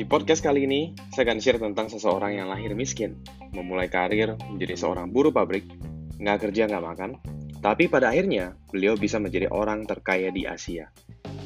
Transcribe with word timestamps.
Di 0.00 0.02
podcast 0.08 0.42
kali 0.42 0.66
ini, 0.66 0.96
saya 1.14 1.28
akan 1.30 1.38
share 1.38 1.62
tentang 1.62 1.86
seseorang 1.86 2.34
yang 2.34 2.50
lahir 2.50 2.74
miskin, 2.74 3.22
memulai 3.54 3.86
karir 3.86 4.34
menjadi 4.50 4.74
seorang 4.74 5.14
buruh 5.14 5.30
pabrik, 5.30 5.70
nggak 6.18 6.50
kerja 6.50 6.66
nggak 6.66 6.82
makan, 6.82 7.10
tapi 7.62 7.86
pada 7.86 8.10
akhirnya 8.10 8.58
beliau 8.74 8.98
bisa 8.98 9.22
menjadi 9.22 9.46
orang 9.52 9.86
terkaya 9.86 10.34
di 10.34 10.48
Asia. 10.48 10.90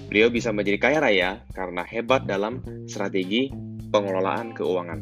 Beliau 0.09 0.33
bisa 0.33 0.57
menjadi 0.57 0.79
kaya 0.81 0.99
raya 1.05 1.31
karena 1.53 1.85
hebat 1.85 2.25
dalam 2.25 2.65
strategi 2.89 3.53
pengelolaan 3.93 4.57
keuangan. 4.57 5.01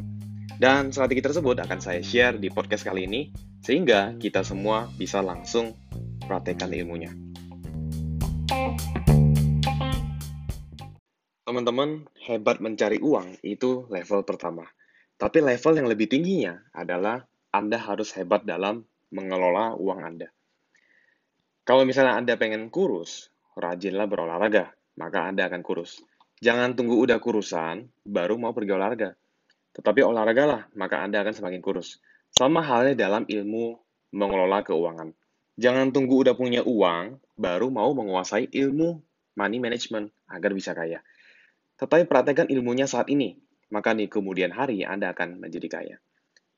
Dan 0.59 0.91
strategi 0.91 1.23
tersebut 1.23 1.63
akan 1.63 1.79
saya 1.79 2.03
share 2.03 2.41
di 2.41 2.51
podcast 2.51 2.83
kali 2.83 3.07
ini, 3.07 3.31
sehingga 3.63 4.19
kita 4.19 4.43
semua 4.43 4.91
bisa 4.99 5.23
langsung 5.23 5.71
praktekkan 6.27 6.73
ilmunya. 6.75 7.32
Teman-teman, 11.53 12.09
hebat 12.25 12.57
mencari 12.65 12.97
uang 12.97 13.37
itu 13.45 13.85
level 13.93 14.25
pertama. 14.25 14.65
Tapi 15.21 15.37
level 15.37 15.77
yang 15.77 15.85
lebih 15.85 16.09
tingginya 16.09 16.57
adalah 16.73 17.29
Anda 17.53 17.77
harus 17.77 18.09
hebat 18.17 18.41
dalam 18.41 18.89
mengelola 19.13 19.77
uang 19.77 20.01
Anda. 20.01 20.33
Kalau 21.61 21.85
misalnya 21.85 22.17
Anda 22.17 22.41
pengen 22.41 22.73
kurus, 22.73 23.29
rajinlah 23.53 24.09
berolahraga, 24.09 24.73
maka 24.97 25.29
Anda 25.29 25.45
akan 25.45 25.61
kurus. 25.61 26.01
Jangan 26.41 26.73
tunggu 26.73 26.97
udah 26.97 27.21
kurusan, 27.21 27.85
baru 28.01 28.33
mau 28.41 28.57
pergi 28.57 28.73
olahraga. 28.73 29.13
Tetapi 29.77 30.01
olahragalah, 30.01 30.73
maka 30.73 31.05
Anda 31.05 31.21
akan 31.21 31.37
semakin 31.37 31.61
kurus. 31.61 32.01
Sama 32.33 32.65
halnya 32.65 32.97
dalam 32.97 33.29
ilmu 33.29 33.77
mengelola 34.09 34.65
keuangan. 34.65 35.13
Jangan 35.61 35.93
tunggu 35.93 36.17
udah 36.17 36.33
punya 36.33 36.65
uang, 36.65 37.21
baru 37.37 37.69
mau 37.69 37.93
menguasai 37.93 38.49
ilmu 38.49 39.05
money 39.37 39.61
management 39.61 40.09
agar 40.33 40.49
bisa 40.57 40.73
kaya. 40.73 41.05
Tetapi 41.77 42.05
praktekkan 42.05 42.47
ilmunya 42.53 42.85
saat 42.85 43.09
ini, 43.09 43.37
maka 43.73 43.97
di 43.97 44.05
kemudian 44.05 44.53
hari 44.53 44.85
Anda 44.85 45.11
akan 45.11 45.41
menjadi 45.41 45.67
kaya. 45.69 45.97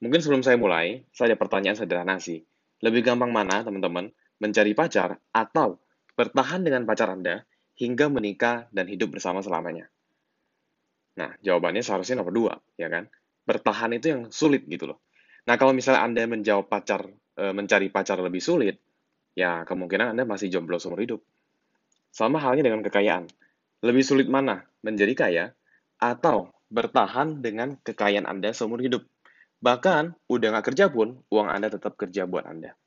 Mungkin 0.03 0.19
sebelum 0.19 0.43
saya 0.43 0.59
mulai, 0.59 1.07
saya 1.15 1.33
ada 1.33 1.37
pertanyaan 1.39 1.79
sederhana 1.79 2.19
sih. 2.19 2.43
Lebih 2.83 3.07
gampang 3.07 3.31
mana, 3.31 3.63
teman-teman, 3.63 4.11
mencari 4.43 4.75
pacar 4.75 5.15
atau 5.31 5.79
bertahan 6.19 6.67
dengan 6.67 6.83
pacar 6.83 7.15
Anda 7.15 7.47
hingga 7.79 8.11
menikah 8.11 8.67
dan 8.75 8.91
hidup 8.91 9.15
bersama 9.15 9.39
selamanya? 9.39 9.87
Nah, 11.15 11.31
jawabannya 11.39 11.79
seharusnya 11.79 12.19
nomor 12.19 12.35
dua, 12.35 12.53
ya 12.75 12.91
kan? 12.91 13.07
Bertahan 13.47 13.95
itu 13.95 14.11
yang 14.11 14.21
sulit 14.35 14.67
gitu 14.67 14.91
loh. 14.91 14.99
Nah, 15.47 15.55
kalau 15.55 15.71
misalnya 15.71 16.03
Anda 16.03 16.27
menjawab 16.27 16.67
pacar, 16.67 17.07
e, 17.39 17.43
mencari 17.55 17.87
pacar 17.87 18.19
lebih 18.19 18.43
sulit, 18.43 18.75
ya 19.31 19.63
kemungkinan 19.63 20.11
Anda 20.11 20.27
masih 20.27 20.51
jomblo 20.51 20.75
seumur 20.75 20.99
hidup. 20.99 21.23
Sama 22.11 22.43
halnya 22.43 22.67
dengan 22.67 22.83
kekayaan. 22.83 23.31
Lebih 23.79 24.03
sulit 24.03 24.27
mana? 24.27 24.63
Menjadi 24.85 25.13
kaya 25.17 25.45
atau 25.97 26.53
bertahan 26.69 27.41
dengan 27.41 27.81
kekayaan 27.81 28.29
Anda 28.29 28.53
seumur 28.53 28.85
hidup? 28.85 29.01
Bahkan, 29.65 30.29
udah 30.29 30.47
nggak 30.53 30.65
kerja 30.69 30.93
pun, 30.93 31.25
uang 31.33 31.49
Anda 31.49 31.73
tetap 31.73 31.97
kerja 31.97 32.29
buat 32.29 32.45
Anda. 32.45 32.77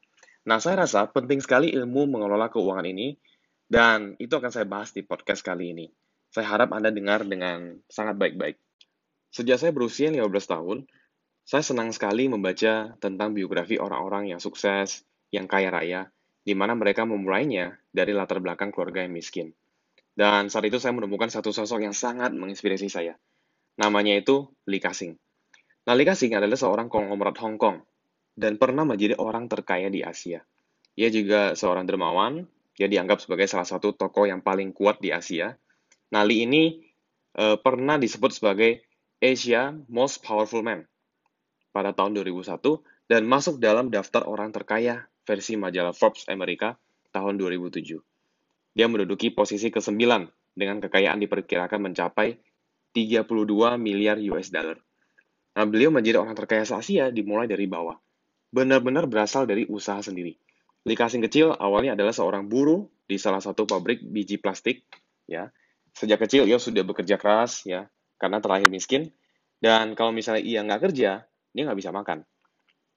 Nah, 0.47 0.63
saya 0.63 0.87
rasa 0.87 1.11
penting 1.11 1.43
sekali 1.43 1.75
ilmu 1.75 2.07
mengelola 2.07 2.47
keuangan 2.55 2.87
ini, 2.87 3.19
dan 3.67 4.15
itu 4.23 4.31
akan 4.31 4.55
saya 4.55 4.63
bahas 4.71 4.95
di 4.95 5.03
podcast 5.03 5.43
kali 5.43 5.75
ini. 5.75 5.91
Saya 6.31 6.47
harap 6.55 6.71
Anda 6.71 6.95
dengar 6.95 7.27
dengan 7.27 7.83
sangat 7.91 8.15
baik-baik. 8.15 8.55
Sejak 9.35 9.59
saya 9.59 9.75
berusia 9.75 10.09
15 10.09 10.25
tahun, 10.47 10.79
saya 11.43 11.65
senang 11.67 11.91
sekali 11.91 12.31
membaca 12.31 12.95
tentang 13.03 13.35
biografi 13.35 13.75
orang-orang 13.81 14.31
yang 14.31 14.41
sukses, 14.41 15.03
yang 15.35 15.51
kaya 15.51 15.75
raya, 15.75 16.01
di 16.47 16.55
mana 16.55 16.73
mereka 16.79 17.05
memulainya 17.05 17.77
dari 17.91 18.15
latar 18.15 18.41
belakang 18.41 18.73
keluarga 18.73 19.05
yang 19.05 19.13
miskin. 19.13 19.53
Dan 20.19 20.51
saat 20.51 20.67
itu 20.67 20.83
saya 20.83 20.91
menemukan 20.99 21.31
satu 21.31 21.55
sosok 21.55 21.87
yang 21.87 21.95
sangat 21.95 22.35
menginspirasi 22.35 22.91
saya. 22.91 23.15
Namanya 23.79 24.19
itu 24.19 24.51
Li 24.67 24.83
Ka-shing. 24.83 25.15
Nah, 25.87 25.95
Li 25.95 26.03
Ka-shing 26.03 26.35
adalah 26.35 26.59
seorang 26.59 26.91
konglomerat 26.91 27.39
Hong 27.39 27.55
Kong 27.55 27.87
dan 28.35 28.59
pernah 28.59 28.83
menjadi 28.83 29.15
orang 29.15 29.47
terkaya 29.47 29.87
di 29.87 30.03
Asia. 30.03 30.43
Ia 30.99 31.15
juga 31.15 31.55
seorang 31.55 31.87
dermawan, 31.87 32.43
ia 32.75 32.91
dianggap 32.91 33.23
sebagai 33.23 33.47
salah 33.47 33.71
satu 33.71 33.95
tokoh 33.95 34.27
yang 34.27 34.43
paling 34.43 34.75
kuat 34.75 34.99
di 34.99 35.15
Asia. 35.15 35.55
Nah, 36.11 36.27
Li 36.27 36.43
ini 36.43 36.83
e, 37.39 37.55
pernah 37.63 37.95
disebut 37.95 38.35
sebagai 38.35 38.83
Asia 39.23 39.71
Most 39.87 40.27
Powerful 40.27 40.67
Man 40.67 40.83
pada 41.71 41.95
tahun 41.95 42.19
2001 42.19 42.59
dan 43.07 43.23
masuk 43.23 43.63
dalam 43.63 43.87
daftar 43.87 44.27
orang 44.27 44.51
terkaya 44.51 45.07
versi 45.23 45.55
majalah 45.55 45.95
Forbes 45.95 46.27
Amerika 46.27 46.75
tahun 47.15 47.39
2007. 47.39 48.18
Dia 48.79 48.87
menduduki 48.87 49.35
posisi 49.35 49.75
ke-9 49.75 49.99
dengan 50.55 50.79
kekayaan 50.79 51.19
diperkirakan 51.19 51.91
mencapai 51.91 52.39
32 52.95 53.27
miliar 53.75 54.23
US 54.31 54.55
dollar. 54.55 54.79
Nah, 55.59 55.67
beliau 55.67 55.91
menjadi 55.91 56.23
orang 56.23 56.39
terkaya 56.39 56.63
se-Asia 56.63 57.11
dimulai 57.11 57.51
dari 57.51 57.67
bawah. 57.67 57.99
Benar-benar 58.55 59.11
berasal 59.11 59.51
dari 59.51 59.67
usaha 59.67 59.99
sendiri. 59.99 60.39
Li 60.87 60.95
kecil 60.95 61.59
awalnya 61.59 61.99
adalah 61.99 62.15
seorang 62.15 62.47
buruh 62.47 62.87
di 63.03 63.19
salah 63.19 63.43
satu 63.43 63.67
pabrik 63.67 63.99
biji 63.99 64.39
plastik. 64.39 64.87
Ya, 65.27 65.51
sejak 65.91 66.23
kecil 66.23 66.47
ia 66.47 66.63
sudah 66.63 66.87
bekerja 66.87 67.19
keras 67.19 67.67
ya 67.67 67.91
karena 68.15 68.39
terlahir 68.39 68.71
miskin. 68.71 69.11
Dan 69.59 69.99
kalau 69.99 70.15
misalnya 70.15 70.47
ia 70.47 70.63
nggak 70.63 70.87
kerja, 70.87 71.27
dia 71.27 71.63
nggak 71.67 71.79
bisa 71.83 71.91
makan. 71.91 72.23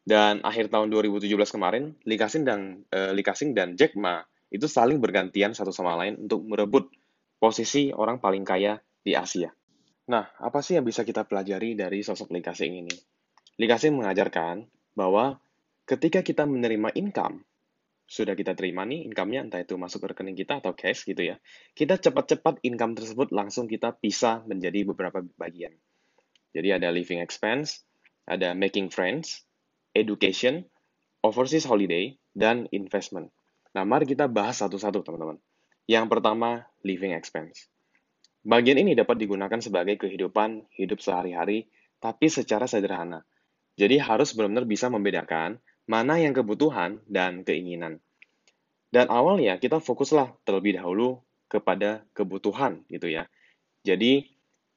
Dan 0.06 0.46
akhir 0.46 0.70
tahun 0.70 0.94
2017 0.94 1.26
kemarin, 1.50 1.98
Li 2.06 2.22
dan, 2.46 2.86
uh, 2.94 3.10
Li 3.18 3.26
Ka-shing 3.26 3.58
dan 3.58 3.74
Jack 3.74 3.98
Ma 3.98 4.22
itu 4.52 4.68
saling 4.68 5.00
bergantian 5.00 5.56
satu 5.56 5.72
sama 5.72 5.96
lain 5.96 6.28
untuk 6.28 6.44
merebut 6.44 6.92
posisi 7.40 7.90
orang 7.96 8.20
paling 8.20 8.44
kaya 8.44 8.78
di 9.02 9.16
Asia. 9.16 9.50
Nah, 10.12 10.28
apa 10.44 10.60
sih 10.60 10.76
yang 10.76 10.84
bisa 10.84 11.08
kita 11.08 11.24
pelajari 11.24 11.74
dari 11.74 12.04
sosok 12.04 12.36
Li 12.36 12.44
ini? 12.68 12.96
Li 13.56 13.66
mengajarkan 13.66 14.68
bahwa 14.94 15.40
ketika 15.88 16.20
kita 16.20 16.44
menerima 16.44 16.92
income, 17.00 17.48
sudah 18.12 18.36
kita 18.36 18.52
terima 18.60 18.84
nih 18.84 19.08
income-nya, 19.08 19.48
entah 19.48 19.64
itu 19.64 19.80
masuk 19.80 20.04
ke 20.04 20.08
rekening 20.12 20.36
kita 20.36 20.60
atau 20.60 20.76
cash 20.76 21.08
gitu 21.08 21.32
ya, 21.32 21.40
kita 21.72 21.96
cepat-cepat 21.96 22.60
income 22.68 22.92
tersebut 23.00 23.32
langsung 23.32 23.72
kita 23.72 23.96
pisah 23.96 24.44
menjadi 24.44 24.84
beberapa 24.84 25.24
bagian. 25.40 25.72
Jadi 26.52 26.76
ada 26.76 26.92
living 26.92 27.24
expense, 27.24 27.88
ada 28.28 28.52
making 28.52 28.92
friends, 28.92 29.48
education, 29.96 30.68
overseas 31.24 31.64
holiday, 31.64 32.20
dan 32.36 32.68
investment. 32.76 33.32
Nah, 33.72 33.84
mari 33.88 34.04
kita 34.04 34.28
bahas 34.28 34.60
satu-satu, 34.60 35.04
teman-teman. 35.04 35.40
Yang 35.88 36.06
pertama, 36.12 36.68
living 36.84 37.16
expense. 37.16 37.72
Bagian 38.42 38.82
ini 38.82 38.98
dapat 38.98 39.22
digunakan 39.22 39.62
sebagai 39.62 40.02
kehidupan 40.02 40.66
hidup 40.74 40.98
sehari-hari, 40.98 41.70
tapi 42.02 42.28
secara 42.28 42.66
sederhana. 42.66 43.22
Jadi 43.78 44.02
harus 44.02 44.34
benar-benar 44.34 44.66
bisa 44.66 44.90
membedakan 44.90 45.62
mana 45.86 46.18
yang 46.18 46.34
kebutuhan 46.34 47.00
dan 47.06 47.46
keinginan. 47.46 48.02
Dan 48.92 49.08
awalnya 49.08 49.56
kita 49.56 49.80
fokuslah 49.80 50.36
terlebih 50.44 50.76
dahulu 50.76 51.24
kepada 51.48 52.04
kebutuhan 52.12 52.84
gitu 52.92 53.08
ya. 53.08 53.30
Jadi 53.88 54.28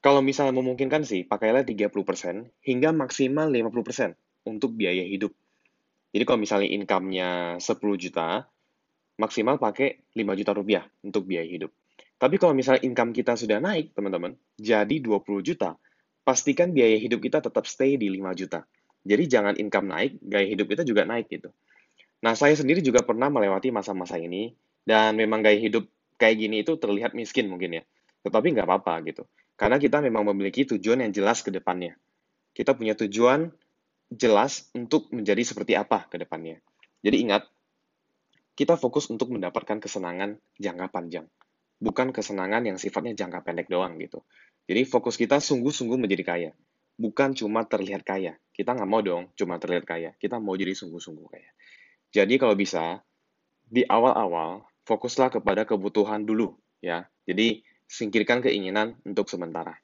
kalau 0.05 0.21
misalnya 0.21 0.55
memungkinkan 0.61 1.03
sih, 1.09 1.25
pakailah 1.25 1.65
30% 1.65 1.89
hingga 2.61 2.93
maksimal 2.93 3.49
50% 3.49 4.13
untuk 4.45 4.77
biaya 4.77 5.03
hidup. 5.09 5.33
Jadi 6.13 6.23
kalau 6.29 6.39
misalnya 6.39 6.69
income-nya 6.69 7.57
10 7.59 7.97
juta, 7.97 8.45
maksimal 9.21 9.61
pakai 9.61 10.03
5 10.15 10.39
juta 10.39 10.53
rupiah 10.55 10.85
untuk 11.03 11.27
biaya 11.29 11.47
hidup. 11.47 11.71
Tapi 12.19 12.39
kalau 12.39 12.55
misalnya 12.55 12.83
income 12.87 13.13
kita 13.13 13.35
sudah 13.35 13.59
naik, 13.59 13.93
teman-teman, 13.93 14.39
jadi 14.57 14.97
20 15.03 15.45
juta, 15.45 15.77
pastikan 16.25 16.73
biaya 16.73 16.97
hidup 16.97 17.21
kita 17.21 17.43
tetap 17.45 17.69
stay 17.69 18.01
di 18.01 18.09
5 18.09 18.33
juta. 18.33 18.65
Jadi 19.05 19.25
jangan 19.29 19.55
income 19.61 19.87
naik, 19.93 20.13
gaya 20.25 20.47
hidup 20.49 20.67
kita 20.73 20.83
juga 20.89 21.05
naik 21.05 21.29
gitu. 21.29 21.53
Nah, 22.25 22.33
saya 22.33 22.57
sendiri 22.57 22.81
juga 22.81 23.05
pernah 23.05 23.29
melewati 23.29 23.69
masa-masa 23.69 24.17
ini, 24.17 24.57
dan 24.89 25.13
memang 25.21 25.45
gaya 25.45 25.61
hidup 25.61 25.85
kayak 26.17 26.41
gini 26.41 26.65
itu 26.65 26.81
terlihat 26.81 27.13
miskin 27.13 27.53
mungkin 27.53 27.81
ya. 27.81 27.83
Tetapi 28.25 28.57
nggak 28.57 28.65
apa-apa 28.65 29.05
gitu. 29.05 29.29
Karena 29.61 29.77
kita 29.77 30.01
memang 30.01 30.25
memiliki 30.33 30.65
tujuan 30.65 31.05
yang 31.05 31.13
jelas 31.13 31.45
ke 31.45 31.53
depannya. 31.53 31.95
Kita 32.57 32.73
punya 32.73 32.97
tujuan 32.97 33.53
jelas 34.09 34.73
untuk 34.73 35.13
menjadi 35.13 35.45
seperti 35.45 35.77
apa 35.77 36.09
ke 36.09 36.17
depannya. 36.17 36.57
Jadi 37.05 37.29
ingat, 37.29 37.45
kita 38.55 38.79
fokus 38.79 39.11
untuk 39.11 39.35
mendapatkan 39.35 39.83
kesenangan 39.83 40.39
jangka 40.59 40.87
panjang, 40.91 41.27
bukan 41.83 42.15
kesenangan 42.15 42.63
yang 42.67 42.79
sifatnya 42.79 43.15
jangka 43.15 43.43
pendek 43.43 43.67
doang 43.67 43.99
gitu. 43.99 44.23
Jadi 44.65 44.87
fokus 44.87 45.19
kita 45.19 45.43
sungguh-sungguh 45.43 45.99
menjadi 45.99 46.25
kaya, 46.25 46.51
bukan 46.97 47.35
cuma 47.35 47.67
terlihat 47.67 48.07
kaya. 48.07 48.39
Kita 48.55 48.73
nggak 48.73 48.89
mau 48.89 49.03
dong 49.03 49.35
cuma 49.35 49.59
terlihat 49.59 49.85
kaya, 49.85 50.11
kita 50.23 50.39
mau 50.39 50.55
jadi 50.55 50.73
sungguh-sungguh 50.73 51.27
kaya. 51.27 51.51
Jadi 52.15 52.39
kalau 52.39 52.55
bisa, 52.55 53.03
di 53.67 53.83
awal-awal 53.83 54.63
fokuslah 54.87 55.35
kepada 55.35 55.67
kebutuhan 55.67 56.23
dulu 56.23 56.55
ya. 56.79 57.09
Jadi 57.25 57.65
singkirkan 57.89 58.45
keinginan 58.45 59.01
untuk 59.03 59.27
sementara. 59.27 59.75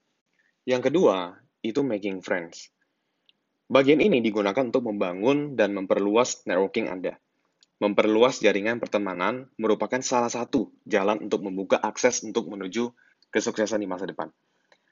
Yang 0.68 0.92
kedua, 0.92 1.40
itu 1.64 1.80
making 1.80 2.20
friends. 2.20 2.70
Bagian 3.70 4.02
ini 4.02 4.18
digunakan 4.20 4.66
untuk 4.66 4.86
membangun 4.86 5.54
dan 5.54 5.72
memperluas 5.74 6.44
networking 6.44 6.90
Anda. 6.90 7.16
Memperluas 7.80 8.44
jaringan 8.44 8.76
pertemanan 8.76 9.48
merupakan 9.56 9.98
salah 10.04 10.28
satu 10.28 10.68
jalan 10.84 11.24
untuk 11.24 11.40
membuka 11.40 11.80
akses 11.80 12.20
untuk 12.22 12.46
menuju 12.52 12.92
kesuksesan 13.32 13.80
di 13.80 13.88
masa 13.88 14.04
depan. 14.04 14.28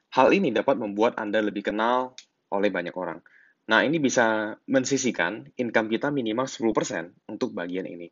Hal 0.09 0.33
ini 0.33 0.49
dapat 0.49 0.81
membuat 0.81 1.21
Anda 1.21 1.45
lebih 1.45 1.69
kenal 1.69 2.17
oleh 2.49 2.73
banyak 2.73 2.95
orang. 2.97 3.21
Nah, 3.69 3.85
ini 3.85 4.01
bisa 4.01 4.57
mensisikan 4.65 5.45
income 5.53 5.93
kita 5.93 6.09
minimal 6.09 6.49
10% 6.49 7.29
untuk 7.29 7.53
bagian 7.53 7.85
ini. 7.85 8.09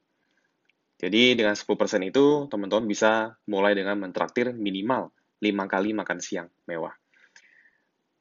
Jadi 1.01 1.33
dengan 1.33 1.57
10% 1.57 2.05
itu, 2.05 2.45
teman-teman 2.45 2.85
bisa 2.85 3.33
mulai 3.49 3.73
dengan 3.73 3.97
mentraktir 3.97 4.53
minimal 4.53 5.09
5 5.41 5.65
kali 5.65 5.97
makan 5.97 6.19
siang 6.21 6.49
mewah. 6.69 6.93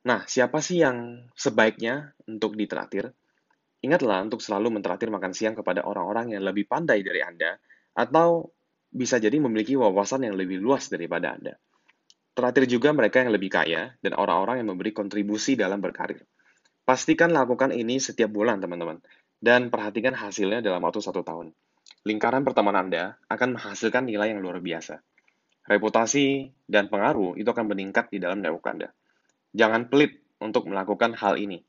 Nah, 0.08 0.24
siapa 0.24 0.64
sih 0.64 0.80
yang 0.80 1.28
sebaiknya 1.36 2.16
untuk 2.24 2.56
ditraktir? 2.56 3.12
Ingatlah 3.86 4.26
untuk 4.26 4.42
selalu 4.42 4.74
mentraktir 4.74 5.06
makan 5.14 5.30
siang 5.30 5.54
kepada 5.54 5.86
orang-orang 5.86 6.34
yang 6.34 6.42
lebih 6.42 6.66
pandai 6.66 7.06
dari 7.06 7.22
Anda, 7.22 7.54
atau 7.94 8.50
bisa 8.90 9.22
jadi 9.22 9.38
memiliki 9.38 9.78
wawasan 9.78 10.26
yang 10.26 10.34
lebih 10.34 10.58
luas 10.58 10.90
daripada 10.90 11.38
Anda. 11.38 11.54
Terakhir 12.34 12.66
juga 12.66 12.90
mereka 12.90 13.22
yang 13.22 13.30
lebih 13.30 13.46
kaya 13.46 13.94
dan 14.02 14.18
orang-orang 14.18 14.58
yang 14.58 14.74
memberi 14.74 14.90
kontribusi 14.90 15.54
dalam 15.54 15.78
berkarir. 15.78 16.18
Pastikan 16.82 17.30
lakukan 17.30 17.70
ini 17.70 18.02
setiap 18.02 18.34
bulan, 18.34 18.58
teman-teman, 18.58 18.98
dan 19.38 19.70
perhatikan 19.70 20.18
hasilnya 20.18 20.66
dalam 20.66 20.82
waktu 20.82 20.98
satu 20.98 21.22
tahun. 21.22 21.54
Lingkaran 22.02 22.42
pertemanan 22.42 22.90
Anda 22.90 23.14
akan 23.30 23.54
menghasilkan 23.54 24.10
nilai 24.10 24.34
yang 24.34 24.42
luar 24.42 24.58
biasa. 24.58 24.98
Reputasi 25.70 26.50
dan 26.66 26.90
pengaruh 26.90 27.38
itu 27.38 27.46
akan 27.46 27.70
meningkat 27.70 28.10
di 28.10 28.18
dalam 28.18 28.42
network 28.42 28.66
Anda. 28.66 28.90
Jangan 29.54 29.86
pelit 29.86 30.26
untuk 30.42 30.66
melakukan 30.66 31.14
hal 31.14 31.38
ini. 31.38 31.62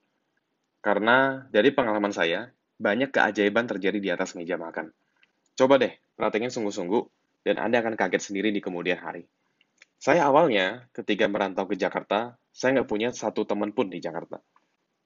Karena 0.88 1.44
dari 1.52 1.76
pengalaman 1.76 2.16
saya, 2.16 2.48
banyak 2.80 3.12
keajaiban 3.12 3.68
terjadi 3.68 4.00
di 4.00 4.08
atas 4.08 4.40
meja 4.40 4.56
makan. 4.56 4.88
Coba 5.60 5.76
deh, 5.76 5.92
perhatikan 6.16 6.48
sungguh-sungguh, 6.48 7.04
dan 7.44 7.60
Anda 7.60 7.84
akan 7.84 8.00
kaget 8.00 8.32
sendiri 8.32 8.56
di 8.56 8.64
kemudian 8.64 8.96
hari. 8.96 9.28
Saya 10.00 10.32
awalnya, 10.32 10.88
ketika 10.96 11.28
merantau 11.28 11.68
ke 11.68 11.76
Jakarta, 11.76 12.40
saya 12.56 12.80
nggak 12.80 12.88
punya 12.88 13.12
satu 13.12 13.44
teman 13.44 13.76
pun 13.76 13.92
di 13.92 14.00
Jakarta. 14.00 14.40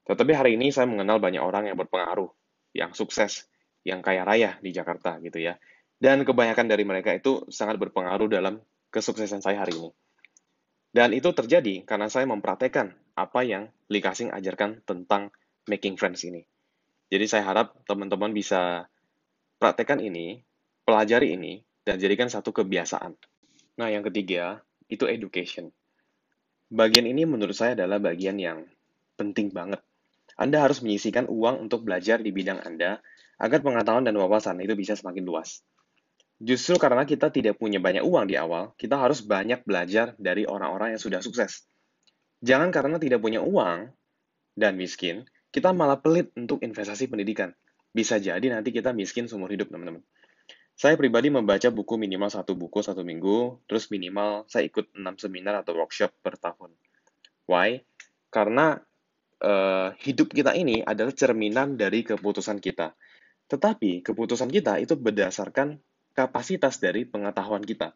Tetapi 0.06 0.30
hari 0.30 0.54
ini 0.54 0.70
saya 0.70 0.86
mengenal 0.86 1.18
banyak 1.18 1.42
orang 1.42 1.66
yang 1.66 1.74
berpengaruh, 1.74 2.30
yang 2.78 2.94
sukses, 2.94 3.50
yang 3.82 4.06
kaya 4.06 4.22
raya 4.22 4.62
di 4.62 4.70
Jakarta 4.70 5.18
gitu 5.18 5.42
ya. 5.42 5.58
Dan 5.98 6.22
kebanyakan 6.22 6.70
dari 6.70 6.86
mereka 6.86 7.10
itu 7.10 7.42
sangat 7.50 7.82
berpengaruh 7.82 8.30
dalam 8.30 8.62
kesuksesan 8.94 9.42
saya 9.42 9.66
hari 9.66 9.74
ini. 9.74 9.90
Dan 10.94 11.10
itu 11.10 11.34
terjadi 11.34 11.82
karena 11.82 12.06
saya 12.06 12.30
mempraktekkan 12.30 12.94
apa 13.18 13.42
yang 13.42 13.66
Lee 13.90 13.98
Kasing 13.98 14.30
ajarkan 14.30 14.86
tentang 14.86 15.34
making 15.68 15.98
friends 16.00 16.24
ini. 16.26 16.42
Jadi 17.12 17.24
saya 17.28 17.44
harap 17.44 17.76
teman-teman 17.84 18.32
bisa 18.32 18.88
praktekkan 19.60 20.00
ini, 20.00 20.40
pelajari 20.88 21.36
ini, 21.36 21.60
dan 21.84 22.00
jadikan 22.00 22.26
satu 22.32 22.50
kebiasaan. 22.50 23.14
Nah, 23.76 23.88
yang 23.92 24.02
ketiga, 24.06 24.64
itu 24.88 25.04
education. 25.04 25.68
Bagian 26.72 27.04
ini 27.04 27.28
menurut 27.28 27.52
saya 27.52 27.76
adalah 27.76 28.00
bagian 28.00 28.40
yang 28.40 28.64
penting 29.20 29.52
banget 29.52 29.84
anda 30.40 30.64
harus 30.64 30.80
menyisikan 30.80 31.28
uang 31.28 31.68
untuk 31.68 31.84
belajar 31.84 32.20
di 32.24 32.32
bidang 32.32 32.64
Anda 32.64 33.04
agar 33.36 33.60
pengetahuan 33.60 34.06
dan 34.06 34.16
wawasan 34.16 34.64
itu 34.64 34.72
bisa 34.72 34.96
semakin 34.96 35.24
luas. 35.28 35.60
Justru 36.42 36.80
karena 36.80 37.06
kita 37.06 37.30
tidak 37.30 37.60
punya 37.60 37.78
banyak 37.78 38.02
uang 38.02 38.26
di 38.26 38.34
awal, 38.34 38.74
kita 38.74 38.98
harus 38.98 39.22
banyak 39.22 39.62
belajar 39.62 40.16
dari 40.18 40.42
orang-orang 40.48 40.96
yang 40.96 41.02
sudah 41.02 41.20
sukses. 41.22 41.68
Jangan 42.42 42.74
karena 42.74 42.98
tidak 42.98 43.22
punya 43.22 43.38
uang 43.38 43.92
dan 44.58 44.74
miskin, 44.74 45.22
kita 45.52 45.70
malah 45.76 46.00
pelit 46.00 46.32
untuk 46.34 46.64
investasi 46.64 47.12
pendidikan. 47.12 47.52
Bisa 47.92 48.16
jadi 48.16 48.42
nanti 48.48 48.72
kita 48.72 48.96
miskin 48.96 49.28
seumur 49.28 49.52
hidup, 49.52 49.68
teman-teman. 49.68 50.00
Saya 50.72 50.96
pribadi 50.96 51.28
membaca 51.28 51.68
buku 51.68 52.00
minimal 52.00 52.32
satu 52.32 52.56
buku 52.56 52.80
satu 52.80 53.04
minggu, 53.04 53.60
terus 53.68 53.92
minimal 53.92 54.48
saya 54.48 54.64
ikut 54.64 54.96
enam 54.96 55.20
seminar 55.20 55.60
atau 55.60 55.76
workshop 55.76 56.10
per 56.24 56.40
tahun. 56.40 56.72
Why? 57.44 57.84
Karena 58.32 58.80
uh, 59.44 59.92
hidup 60.00 60.32
kita 60.32 60.56
ini 60.56 60.80
adalah 60.80 61.12
cerminan 61.12 61.76
dari 61.76 62.00
keputusan 62.00 62.56
kita. 62.64 62.96
Tetapi 63.52 64.00
keputusan 64.00 64.48
kita 64.48 64.80
itu 64.80 64.96
berdasarkan 64.96 65.76
kapasitas 66.16 66.80
dari 66.80 67.04
pengetahuan 67.04 67.60
kita. 67.60 67.92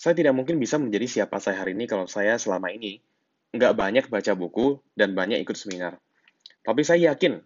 Saya 0.00 0.16
tidak 0.16 0.32
mungkin 0.32 0.56
bisa 0.56 0.80
menjadi 0.80 1.04
siapa 1.04 1.36
saya 1.36 1.60
hari 1.60 1.76
ini 1.76 1.84
kalau 1.84 2.08
saya 2.08 2.40
selama 2.40 2.72
ini 2.72 3.04
nggak 3.52 3.76
banyak 3.76 4.04
baca 4.08 4.32
buku 4.32 4.80
dan 4.96 5.12
banyak 5.12 5.44
ikut 5.44 5.52
seminar. 5.52 6.00
Tapi 6.60 6.82
saya 6.84 7.12
yakin, 7.12 7.40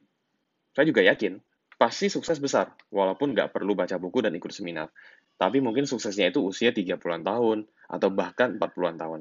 saya 0.75 0.85
juga 0.91 1.07
yakin, 1.07 1.39
pasti 1.79 2.11
sukses 2.11 2.39
besar, 2.43 2.75
walaupun 2.91 3.35
nggak 3.35 3.55
perlu 3.55 3.79
baca 3.79 3.95
buku 3.99 4.23
dan 4.23 4.35
ikut 4.35 4.51
seminar. 4.51 4.91
Tapi 5.35 5.59
mungkin 5.59 5.87
suksesnya 5.87 6.31
itu 6.31 6.43
usia 6.43 6.71
30-an 6.71 7.23
tahun, 7.23 7.67
atau 7.91 8.09
bahkan 8.11 8.59
40-an 8.59 8.97
tahun. 8.99 9.21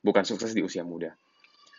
Bukan 0.00 0.24
sukses 0.24 0.56
di 0.56 0.64
usia 0.64 0.84
muda. 0.84 1.12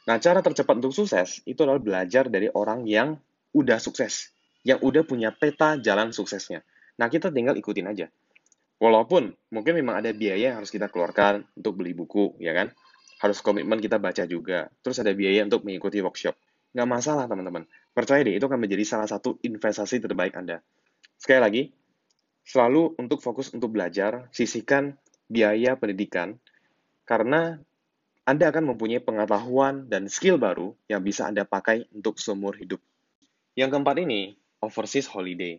Nah, 0.09 0.17
cara 0.17 0.41
tercepat 0.41 0.81
untuk 0.81 0.93
sukses 0.93 1.45
itu 1.45 1.61
adalah 1.61 1.81
belajar 1.81 2.29
dari 2.29 2.49
orang 2.49 2.85
yang 2.89 3.17
udah 3.53 3.77
sukses, 3.77 4.33
yang 4.65 4.81
udah 4.81 5.05
punya 5.05 5.29
peta 5.33 5.77
jalan 5.77 6.09
suksesnya. 6.09 6.65
Nah, 6.97 7.09
kita 7.09 7.29
tinggal 7.29 7.57
ikutin 7.57 7.89
aja. 7.89 8.09
Walaupun 8.81 9.29
mungkin 9.53 9.77
memang 9.77 10.01
ada 10.01 10.09
biaya 10.09 10.53
yang 10.53 10.57
harus 10.57 10.73
kita 10.73 10.89
keluarkan 10.89 11.45
untuk 11.53 11.77
beli 11.77 11.93
buku, 11.93 12.33
ya 12.41 12.57
kan? 12.57 12.73
Harus 13.21 13.37
komitmen 13.45 13.77
kita 13.77 14.01
baca 14.01 14.25
juga. 14.25 14.73
Terus 14.81 14.97
ada 14.97 15.13
biaya 15.13 15.45
untuk 15.45 15.61
mengikuti 15.61 16.01
workshop. 16.01 16.33
Nggak 16.71 16.89
masalah, 16.89 17.25
teman-teman. 17.27 17.67
Percaya 17.91 18.23
deh, 18.23 18.35
itu 18.39 18.45
akan 18.47 18.59
menjadi 18.59 18.83
salah 18.87 19.07
satu 19.09 19.39
investasi 19.43 19.99
terbaik 19.99 20.35
Anda. 20.39 20.63
Sekali 21.19 21.39
lagi, 21.43 21.63
selalu 22.47 22.95
untuk 22.97 23.19
fokus 23.19 23.51
untuk 23.51 23.75
belajar, 23.75 24.31
sisihkan 24.31 24.95
biaya 25.27 25.75
pendidikan, 25.75 26.39
karena 27.03 27.59
anda 28.21 28.53
akan 28.53 28.73
mempunyai 28.73 29.01
pengetahuan 29.01 29.89
dan 29.89 30.05
skill 30.05 30.37
baru 30.37 30.77
yang 30.85 31.01
bisa 31.01 31.25
Anda 31.25 31.41
pakai 31.41 31.89
untuk 31.89 32.21
seumur 32.21 32.53
hidup. 32.53 32.77
Yang 33.57 33.75
keempat 33.75 33.97
ini, 34.05 34.37
overseas 34.61 35.09
holiday. 35.09 35.57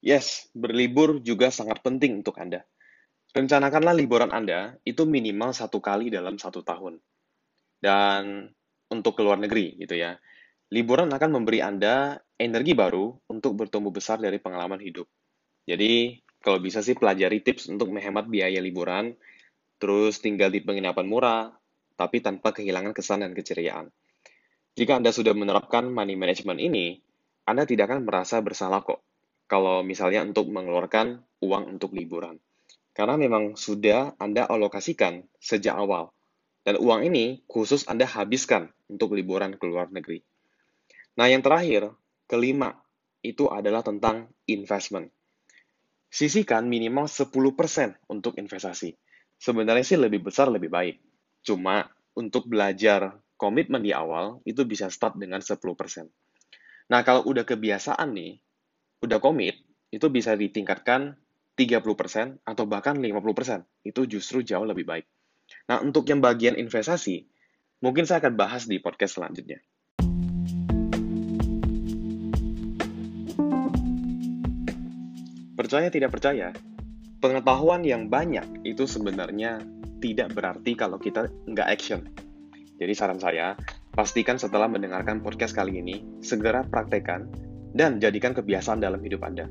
Yes, 0.00 0.48
berlibur 0.56 1.20
juga 1.20 1.52
sangat 1.52 1.84
penting 1.84 2.24
untuk 2.24 2.40
Anda. 2.40 2.64
Rencanakanlah 3.36 3.92
liburan 3.92 4.32
Anda 4.32 4.80
itu 4.82 5.04
minimal 5.04 5.52
satu 5.52 5.78
kali 5.78 6.08
dalam 6.08 6.40
satu 6.40 6.64
tahun. 6.64 6.98
Dan 7.84 8.48
untuk 8.88 9.20
ke 9.20 9.22
luar 9.22 9.36
negeri 9.36 9.76
gitu 9.76 9.92
ya. 9.92 10.16
Liburan 10.70 11.10
akan 11.10 11.30
memberi 11.34 11.58
Anda 11.66 12.14
energi 12.38 12.78
baru 12.78 13.10
untuk 13.26 13.58
bertumbuh 13.58 13.90
besar 13.90 14.22
dari 14.22 14.38
pengalaman 14.38 14.78
hidup. 14.78 15.10
Jadi, 15.66 16.14
kalau 16.38 16.62
bisa 16.62 16.78
sih 16.78 16.94
pelajari 16.94 17.42
tips 17.42 17.66
untuk 17.66 17.90
menghemat 17.90 18.30
biaya 18.30 18.62
liburan, 18.62 19.18
terus 19.82 20.22
tinggal 20.22 20.46
di 20.46 20.62
penginapan 20.62 21.10
murah, 21.10 21.50
tapi 21.98 22.22
tanpa 22.22 22.54
kehilangan 22.54 22.94
kesan 22.94 23.26
dan 23.26 23.34
keceriaan. 23.34 23.90
Jika 24.78 25.02
Anda 25.02 25.10
sudah 25.10 25.34
menerapkan 25.34 25.90
money 25.90 26.14
management 26.14 26.62
ini, 26.62 27.02
Anda 27.50 27.66
tidak 27.66 27.90
akan 27.90 28.06
merasa 28.06 28.38
bersalah 28.38 28.86
kok 28.86 29.02
kalau 29.50 29.82
misalnya 29.82 30.22
untuk 30.22 30.46
mengeluarkan 30.54 31.18
uang 31.42 31.66
untuk 31.66 31.98
liburan. 31.98 32.38
Karena 32.94 33.18
memang 33.18 33.58
sudah 33.58 34.14
Anda 34.22 34.46
alokasikan 34.46 35.26
sejak 35.42 35.74
awal. 35.74 36.14
Dan 36.62 36.78
uang 36.78 37.10
ini 37.10 37.42
khusus 37.50 37.90
Anda 37.90 38.06
habiskan 38.06 38.70
untuk 38.86 39.18
liburan 39.18 39.58
ke 39.58 39.66
luar 39.66 39.90
negeri. 39.90 40.22
Nah, 41.20 41.28
yang 41.28 41.44
terakhir, 41.44 41.92
kelima, 42.24 42.80
itu 43.20 43.44
adalah 43.52 43.84
tentang 43.84 44.32
investment. 44.48 45.12
Sisihkan 46.08 46.64
minimal 46.64 47.12
10% 47.12 47.28
untuk 48.08 48.40
investasi. 48.40 48.96
Sebenarnya 49.36 49.84
sih 49.84 50.00
lebih 50.00 50.24
besar 50.24 50.48
lebih 50.48 50.72
baik. 50.72 50.96
Cuma 51.44 51.84
untuk 52.16 52.48
belajar 52.48 53.20
komitmen 53.36 53.84
di 53.84 53.92
awal 53.92 54.40
itu 54.48 54.64
bisa 54.64 54.88
start 54.88 55.20
dengan 55.20 55.44
10%. 55.44 55.60
Nah, 56.88 57.00
kalau 57.04 57.28
udah 57.28 57.44
kebiasaan 57.44 58.16
nih, 58.16 58.40
udah 59.04 59.20
komit, 59.20 59.60
itu 59.92 60.08
bisa 60.08 60.32
ditingkatkan 60.32 61.20
30% 61.52 62.40
atau 62.48 62.64
bahkan 62.64 62.96
50%. 62.96 63.68
Itu 63.84 64.08
justru 64.08 64.40
jauh 64.40 64.64
lebih 64.64 64.88
baik. 64.88 65.04
Nah, 65.68 65.84
untuk 65.84 66.08
yang 66.08 66.24
bagian 66.24 66.56
investasi, 66.56 67.28
mungkin 67.84 68.08
saya 68.08 68.24
akan 68.24 68.40
bahas 68.40 68.64
di 68.64 68.80
podcast 68.80 69.20
selanjutnya. 69.20 69.60
Percaya 75.70 75.86
tidak 75.86 76.10
percaya, 76.10 76.50
pengetahuan 77.22 77.86
yang 77.86 78.10
banyak 78.10 78.66
itu 78.66 78.90
sebenarnya 78.90 79.62
tidak 80.02 80.34
berarti 80.34 80.74
kalau 80.74 80.98
kita 80.98 81.30
nggak 81.46 81.62
action. 81.62 82.10
Jadi 82.74 82.90
saran 82.90 83.22
saya, 83.22 83.54
pastikan 83.94 84.34
setelah 84.34 84.66
mendengarkan 84.66 85.22
podcast 85.22 85.54
kali 85.54 85.78
ini, 85.78 86.02
segera 86.26 86.66
praktekkan 86.66 87.30
dan 87.70 88.02
jadikan 88.02 88.34
kebiasaan 88.34 88.82
dalam 88.82 88.98
hidup 88.98 89.22
Anda. 89.22 89.46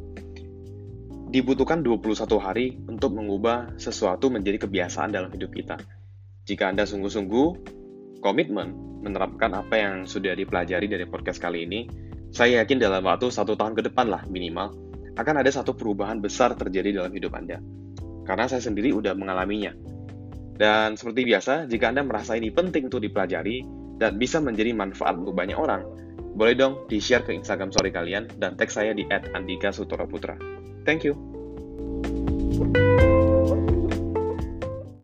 Dibutuhkan 1.32 1.88
21 1.88 2.20
hari 2.36 2.76
untuk 2.92 3.16
mengubah 3.16 3.80
sesuatu 3.80 4.28
menjadi 4.28 4.68
kebiasaan 4.68 5.16
dalam 5.16 5.32
hidup 5.32 5.56
kita. 5.56 5.80
Jika 6.44 6.68
Anda 6.68 6.84
sungguh-sungguh 6.84 7.48
komitmen 8.20 9.00
menerapkan 9.08 9.56
apa 9.56 9.76
yang 9.80 10.04
sudah 10.04 10.36
dipelajari 10.36 10.92
dari 10.92 11.08
podcast 11.08 11.40
kali 11.40 11.64
ini, 11.64 11.88
saya 12.36 12.60
yakin 12.60 12.76
dalam 12.76 13.08
waktu 13.08 13.32
satu 13.32 13.56
tahun 13.56 13.72
ke 13.72 13.88
depan 13.88 14.12
lah 14.12 14.28
minimal, 14.28 14.88
akan 15.16 15.36
ada 15.42 15.50
satu 15.50 15.74
perubahan 15.74 16.20
besar 16.20 16.54
terjadi 16.54 17.01
dalam 17.01 17.13
hidup 17.13 17.34
Anda. 17.34 17.58
Karena 18.28 18.46
saya 18.46 18.62
sendiri 18.62 18.94
udah 18.94 19.18
mengalaminya. 19.18 19.74
Dan 20.60 21.00
seperti 21.00 21.24
biasa, 21.24 21.72
jika 21.72 21.89
Anda 21.89 22.04
merasa 22.04 22.36
ini 22.36 22.51
penting 22.51 22.92
untuk 22.92 23.00
dipelajari 23.00 23.63
dan 23.98 24.20
bisa 24.20 24.44
menjadi 24.44 24.75
manfaat 24.75 25.16
untuk 25.18 25.34
banyak 25.34 25.56
orang, 25.56 25.88
boleh 26.36 26.56
dong 26.56 26.74
di-share 26.92 27.24
ke 27.25 27.32
Instagram 27.34 27.72
story 27.74 27.89
kalian 27.89 28.30
dan 28.38 28.54
tag 28.60 28.70
saya 28.70 28.94
di 28.94 29.08
@andika 29.10 29.72
Thank 30.84 31.06
you. 31.08 31.29